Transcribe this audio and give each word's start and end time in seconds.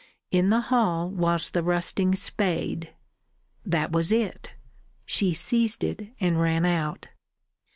In 0.31 0.49
the 0.49 0.61
hall 0.61 1.11
was 1.11 1.51
the 1.51 1.61
rusting 1.61 2.15
spade. 2.15 2.91
That 3.63 3.91
was 3.91 4.11
it! 4.11 4.49
She 5.05 5.35
seized 5.35 5.83
it 5.83 6.07
and 6.19 6.41
ran 6.41 6.65
out. 6.65 7.09